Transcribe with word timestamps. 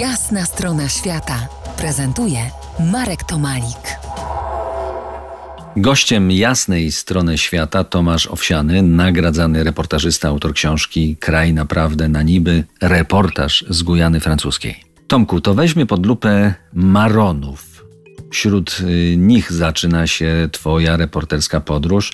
Jasna 0.00 0.44
strona 0.44 0.88
świata 0.88 1.48
prezentuje 1.76 2.38
Marek 2.92 3.24
Tomalik. 3.24 3.98
Gościem 5.76 6.30
jasnej 6.30 6.92
strony 6.92 7.38
świata 7.38 7.84
Tomasz 7.84 8.26
Owsiany, 8.26 8.82
nagradzany 8.82 9.64
reportażysta, 9.64 10.28
autor 10.28 10.54
książki 10.54 11.16
Kraj 11.16 11.52
naprawdę 11.52 12.08
na 12.08 12.22
niby, 12.22 12.64
reportaż 12.82 13.64
z 13.68 13.82
Gujany 13.82 14.20
Francuskiej. 14.20 14.84
Tomku, 15.06 15.40
to 15.40 15.54
weźmie 15.54 15.86
pod 15.86 16.06
lupę 16.06 16.54
Maronów. 16.72 17.84
Wśród 18.30 18.80
y, 18.80 19.16
nich 19.16 19.52
zaczyna 19.52 20.06
się 20.06 20.48
twoja 20.52 20.96
reporterska 20.96 21.60
podróż. 21.60 22.12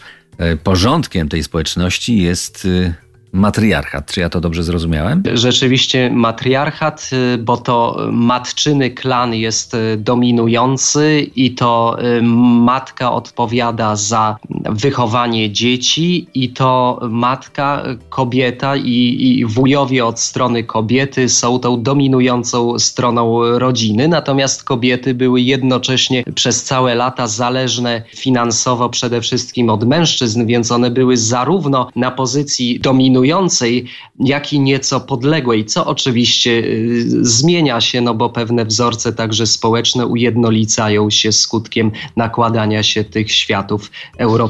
Y, 0.53 0.57
porządkiem 0.57 1.29
tej 1.29 1.43
społeczności 1.43 2.19
jest 2.19 2.65
y, 2.65 2.95
matriarchat. 3.33 4.13
Czy 4.13 4.21
ja 4.21 4.29
to 4.29 4.41
dobrze 4.41 4.63
zrozumiałem? 4.63 5.23
Rzeczywiście 5.35 6.11
matriarchat, 6.11 7.11
y, 7.35 7.39
bo 7.39 7.57
to 7.57 8.07
matczyny 8.13 8.91
klan 8.91 9.35
jest 9.35 9.75
y, 9.75 9.97
dominujący 9.97 11.21
i 11.37 11.55
to 11.55 11.97
y, 12.19 12.23
matka 12.23 13.13
odpowiada 13.13 13.97
za 13.97 14.37
wychowanie 14.71 15.53
dzieci 15.53 16.27
i 16.35 16.49
to 16.51 17.01
matka, 17.11 17.83
kobieta 18.09 18.77
i, 18.77 19.17
i 19.21 19.47
wujowie 19.47 20.07
od 20.07 20.21
strony 20.21 20.65
kobiety 20.65 21.29
są 21.29 21.59
tą 21.59 21.83
dominującą 21.83 22.79
stroną 22.79 23.59
rodziny. 23.59 24.09
Natomiast 24.09 24.65
kobiety 24.65 25.15
były 25.15 25.41
jednocześnie 25.41 26.25
przez 26.35 26.65
całe 26.65 26.95
lata 26.95 27.27
zależne 27.27 28.03
finansowo 28.17 28.89
przede 28.89 29.21
wszystkim 29.21 29.71
od 29.71 29.85
mężczyzn, 29.85 30.47
więc 30.47 30.73
one 30.73 30.91
były 30.91 31.17
zarówno 31.17 31.89
na 31.97 32.11
pozycji 32.11 32.81
dominującej, 32.81 33.85
jak 34.21 34.53
i 34.53 34.61
nieco 34.61 35.01
podległej, 35.01 35.65
co 35.65 35.87
oczywiście 35.87 36.51
y, 36.51 37.05
zmienia 37.21 37.81
się, 37.81 38.01
no 38.01 38.15
bo 38.15 38.31
pewne 38.31 38.65
wzorce 38.65 39.13
także 39.13 39.47
społeczne 39.47 40.07
ujednolicają 40.07 41.11
się 41.11 41.33
skutkiem 41.33 41.93
nakładania 42.17 42.83
się 42.83 43.05
tych 43.05 43.33
światów 43.33 43.91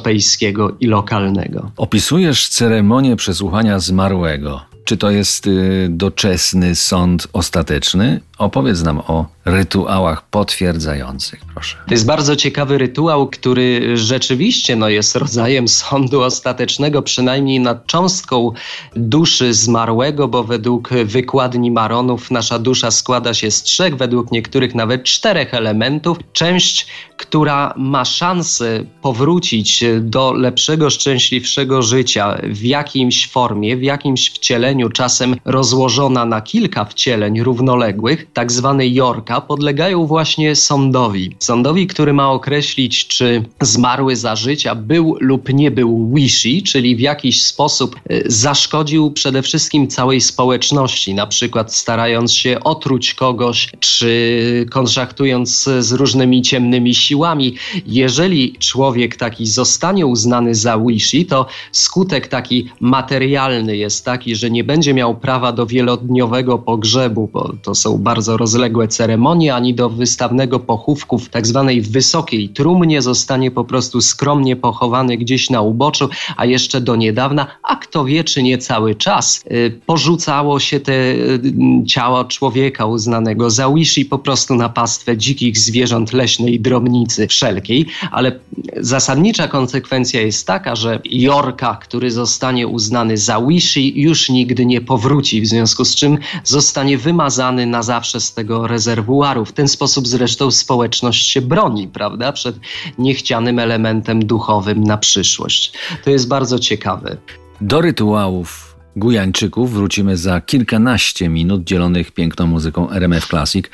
europejskiego 0.03 0.77
i 0.81 0.87
lokalnego. 0.87 1.71
Opisujesz 1.77 2.49
ceremonię 2.49 3.17
przesłuchania 3.17 3.79
zmarłego. 3.79 4.61
Czy 4.85 4.97
to 4.97 5.11
jest 5.11 5.47
y, 5.47 5.89
doczesny 5.91 6.75
sąd 6.75 7.29
ostateczny? 7.33 8.21
Opowiedz 8.43 8.83
nam 8.83 8.99
o 8.99 9.27
rytuałach 9.45 10.23
potwierdzających, 10.31 11.41
proszę. 11.55 11.77
To 11.87 11.95
jest 11.95 12.07
bardzo 12.07 12.37
ciekawy 12.37 12.79
rytuał, 12.79 13.29
który 13.29 13.97
rzeczywiście 13.97 14.77
no, 14.77 14.89
jest 14.89 15.17
rodzajem 15.17 15.69
sądu 15.69 16.23
ostatecznego, 16.23 17.03
przynajmniej 17.03 17.61
nad 17.61 17.87
cząstką 17.87 18.53
duszy 18.97 19.55
zmarłego, 19.55 20.29
bo 20.29 20.45
według 20.45 20.91
wykładni 21.05 21.71
Maronów 21.71 22.31
nasza 22.31 22.59
dusza 22.59 22.91
składa 22.91 23.35
się 23.35 23.51
z 23.51 23.63
trzech, 23.63 23.97
według 23.97 24.33
niektórych 24.33 24.75
nawet 24.75 25.05
czterech 25.05 25.55
elementów. 25.55 26.19
Część, 26.33 26.87
która 27.17 27.75
ma 27.77 28.05
szansę 28.05 28.85
powrócić 29.03 29.85
do 30.01 30.33
lepszego, 30.33 30.91
szczęśliwszego 30.91 31.83
życia 31.83 32.39
w 32.43 32.63
jakimś 32.63 33.31
formie, 33.31 33.77
w 33.77 33.83
jakimś 33.83 34.31
wcieleniu, 34.31 34.89
czasem 34.89 35.37
rozłożona 35.45 36.25
na 36.25 36.41
kilka 36.41 36.85
wcieleń 36.85 37.43
równoległych, 37.43 38.32
tak 38.33 38.53
zwany 38.53 38.89
Jorka, 38.89 39.41
podlegają 39.41 40.07
właśnie 40.07 40.57
sądowi. 40.57 41.37
Sądowi, 41.39 41.87
który 41.87 42.13
ma 42.13 42.31
określić, 42.31 43.07
czy 43.07 43.45
zmarły 43.61 44.17
za 44.17 44.37
życia 44.37 44.75
był 44.75 45.17
lub 45.21 45.53
nie 45.53 45.71
był 45.71 46.13
wishy, 46.15 46.63
czyli 46.63 46.97
w 46.97 47.01
jakiś 47.01 47.43
sposób 47.43 47.97
e, 48.11 48.31
zaszkodził 48.31 49.11
przede 49.11 49.43
wszystkim 49.43 49.89
całej 49.89 50.21
społeczności, 50.21 51.15
na 51.15 51.27
przykład 51.27 51.75
starając 51.75 52.33
się 52.33 52.61
otruć 52.61 53.15
kogoś, 53.15 53.69
czy 53.81 54.67
konszachtując 54.71 55.65
z 55.79 55.93
różnymi 55.93 56.43
ciemnymi 56.43 56.95
siłami. 56.95 57.55
Jeżeli 57.87 58.53
człowiek 58.59 59.17
taki 59.17 59.47
zostanie 59.47 60.07
uznany 60.07 60.55
za 60.55 60.79
wishy, 60.79 61.25
to 61.25 61.47
skutek 61.73 62.29
taki 62.29 62.69
materialny 62.81 63.77
jest 63.77 64.05
taki, 64.05 64.37
że 64.37 64.51
nie 64.51 64.65
będzie 64.65 64.95
miał 64.95 65.15
prawa 65.15 65.53
do 65.53 65.67
wielodniowego 65.67 66.59
pogrzebu, 66.59 67.31
bo 67.33 67.53
to 67.63 67.75
są 67.75 67.99
bardzo 67.99 68.12
bardzo 68.13 68.37
rozległe 68.37 68.89
ceremonie, 68.89 69.55
ani 69.55 69.75
do 69.75 69.91
wystawnego 69.91 70.59
pochówku 70.61 71.19
w 71.19 71.29
tak 71.29 71.47
zwanej 71.47 71.81
wysokiej 71.81 72.49
trumnie. 72.49 73.03
Zostanie 73.03 73.51
po 73.51 73.65
prostu 73.65 74.01
skromnie 74.01 74.57
pochowany 74.57 75.17
gdzieś 75.17 75.51
na 75.51 75.61
uboczu, 75.61 76.09
a 76.37 76.45
jeszcze 76.47 76.81
do 76.81 76.97
niedawna, 76.97 77.47
a 77.63 77.77
kto 77.77 78.05
wie, 78.05 78.25
czy 78.25 78.43
nie 78.43 78.59
cały 78.59 78.95
czas, 78.95 79.45
y, 79.51 79.81
porzucało 79.87 80.61
się 80.61 80.81
te 80.81 80.93
y, 80.93 81.41
ciała 81.87 82.25
człowieka 82.25 82.87
uznanego 82.87 83.51
za 83.51 83.71
wishi 83.71 84.05
po 84.05 84.19
prostu 84.19 84.55
na 84.55 84.69
pastwę 84.69 85.17
dzikich 85.17 85.59
zwierząt 85.59 86.13
leśnej 86.13 86.61
drobnicy 86.61 87.29
wszelkiej, 87.29 87.87
ale 88.11 88.39
zasadnicza 88.77 89.49
konsekwencja 89.49 90.21
jest 90.21 90.47
taka, 90.47 90.77
że 90.77 91.01
Jorka, 91.05 91.79
który 91.83 92.11
zostanie 92.11 92.67
uznany 92.67 93.17
za 93.17 93.41
wishi, 93.41 94.01
już 94.01 94.29
nigdy 94.29 94.67
nie 94.67 94.81
powróci, 94.81 95.41
w 95.41 95.47
związku 95.47 95.85
z 95.85 95.95
czym 95.95 96.19
zostanie 96.45 96.99
wymazany 96.99 97.67
na 97.67 97.83
zawsze 97.83 98.02
przez 98.03 98.35
tego 98.35 98.67
rezerwuaru. 98.67 99.45
W 99.45 99.53
ten 99.53 99.69
sposób 99.69 100.09
zresztą 100.09 100.51
społeczność 100.51 101.31
się 101.31 101.43
broni, 101.43 101.89
prawda, 101.89 102.33
przed 102.33 102.57
niechcianym 102.99 103.59
elementem 103.59 104.27
duchowym 104.27 104.85
na 104.85 104.97
przyszłość. 104.99 105.73
To 106.05 106.11
jest 106.11 106.29
bardzo 106.29 106.59
ciekawe. 106.59 107.17
Do 107.61 107.81
rytuałów 107.81 108.77
Gujańczyków 108.97 109.73
wrócimy 109.73 110.17
za 110.17 110.41
kilkanaście 110.41 111.29
minut 111.29 111.65
dzielonych 111.65 112.11
piękną 112.11 112.47
muzyką 112.47 112.91
RMF 112.91 113.27
Classic. 113.27 113.67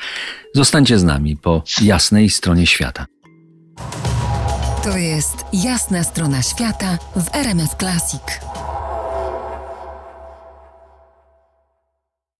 Zostańcie 0.55 0.99
z 0.99 1.03
nami 1.03 1.37
po 1.37 1.63
jasnej 1.81 2.29
stronie 2.29 2.67
świata. 2.67 3.05
To 4.83 4.97
jest 4.97 5.45
jasna 5.53 6.03
strona 6.03 6.41
świata 6.41 6.97
w 7.15 7.35
RMF 7.35 7.75
Classic. 7.75 8.21